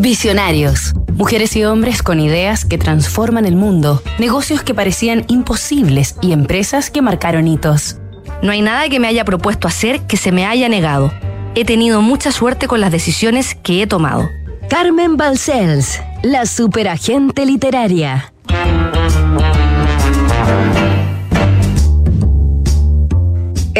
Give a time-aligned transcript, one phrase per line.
[0.00, 0.94] Visionarios.
[1.12, 6.88] Mujeres y hombres con ideas que transforman el mundo, negocios que parecían imposibles y empresas
[6.88, 7.98] que marcaron hitos.
[8.42, 11.12] No hay nada que me haya propuesto hacer que se me haya negado.
[11.54, 14.26] He tenido mucha suerte con las decisiones que he tomado.
[14.70, 18.32] Carmen Balcells, la superagente literaria.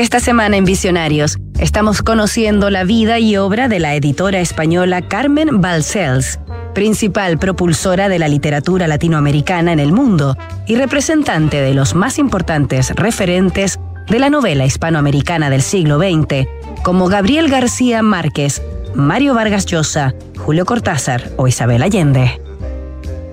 [0.01, 5.61] Esta semana en Visionarios estamos conociendo la vida y obra de la editora española Carmen
[5.61, 6.41] Balcells,
[6.73, 12.97] principal propulsora de la literatura latinoamericana en el mundo y representante de los más importantes
[12.97, 16.49] referentes de la novela hispanoamericana del siglo XX,
[16.83, 18.63] como Gabriel García Márquez,
[18.95, 22.41] Mario Vargas Llosa, Julio Cortázar o Isabel Allende.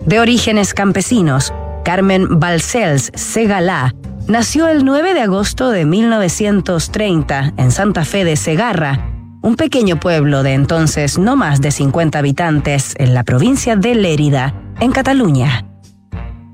[0.06, 1.54] De orígenes campesinos,
[1.86, 3.96] Carmen Balcells Segalá
[4.28, 9.10] Nació el 9 de agosto de 1930 en Santa Fe de Segarra,
[9.42, 14.54] un pequeño pueblo de entonces no más de 50 habitantes en la provincia de Lérida,
[14.82, 15.66] en Cataluña.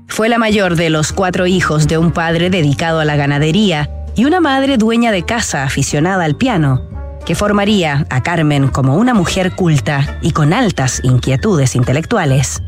[0.06, 4.24] Fue la mayor de los cuatro hijos de un padre dedicado a la ganadería y
[4.24, 6.80] una madre dueña de casa aficionada al piano,
[7.26, 12.62] que formaría a Carmen como una mujer culta y con altas inquietudes intelectuales.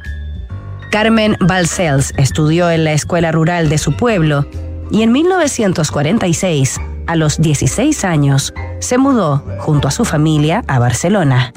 [0.91, 4.48] Carmen Balcells estudió en la escuela rural de su pueblo
[4.91, 11.53] y en 1946, a los 16 años, se mudó junto a su familia a Barcelona.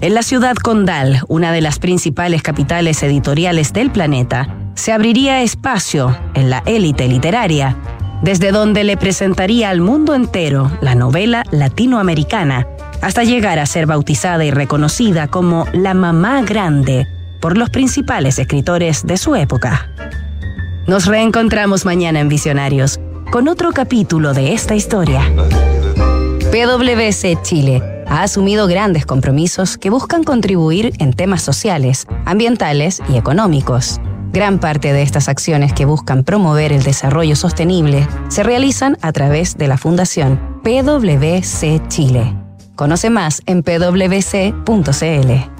[0.00, 6.16] En la ciudad condal, una de las principales capitales editoriales del planeta, se abriría espacio
[6.34, 7.76] en la élite literaria,
[8.22, 12.66] desde donde le presentaría al mundo entero la novela latinoamericana,
[13.02, 17.06] hasta llegar a ser bautizada y reconocida como la mamá grande
[17.40, 19.90] por los principales escritores de su época.
[20.90, 22.98] Nos reencontramos mañana en Visionarios
[23.30, 25.22] con otro capítulo de esta historia.
[26.50, 34.00] PwC Chile ha asumido grandes compromisos que buscan contribuir en temas sociales, ambientales y económicos.
[34.32, 39.56] Gran parte de estas acciones que buscan promover el desarrollo sostenible se realizan a través
[39.56, 42.34] de la Fundación PwC Chile.
[42.74, 45.59] Conoce más en pwc.cl.